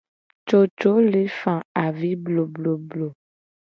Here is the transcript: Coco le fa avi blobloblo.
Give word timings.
Coco 0.49 0.93
le 1.11 1.21
fa 1.41 1.55
avi 1.85 2.11
blobloblo. 2.25 3.07